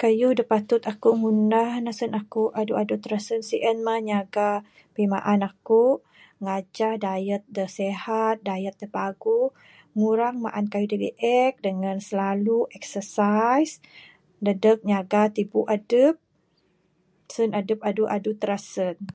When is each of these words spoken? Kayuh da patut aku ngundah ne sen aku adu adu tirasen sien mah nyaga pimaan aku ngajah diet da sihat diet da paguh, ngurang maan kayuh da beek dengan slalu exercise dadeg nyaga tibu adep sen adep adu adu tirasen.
Kayuh 0.00 0.32
da 0.38 0.44
patut 0.52 0.82
aku 0.92 1.08
ngundah 1.20 1.72
ne 1.84 1.92
sen 1.98 2.12
aku 2.20 2.42
adu 2.60 2.72
adu 2.82 2.94
tirasen 3.02 3.40
sien 3.50 3.76
mah 3.86 3.98
nyaga 4.08 4.50
pimaan 4.94 5.40
aku 5.50 5.84
ngajah 6.44 6.94
diet 7.04 7.42
da 7.56 7.64
sihat 7.76 8.34
diet 8.48 8.74
da 8.82 8.86
paguh, 8.96 9.48
ngurang 9.98 10.36
maan 10.44 10.64
kayuh 10.72 10.90
da 10.92 10.96
beek 11.04 11.52
dengan 11.66 11.96
slalu 12.08 12.58
exercise 12.78 13.72
dadeg 14.44 14.78
nyaga 14.90 15.22
tibu 15.36 15.60
adep 15.76 16.14
sen 17.34 17.50
adep 17.60 17.80
adu 17.88 18.04
adu 18.16 18.30
tirasen. 18.40 18.96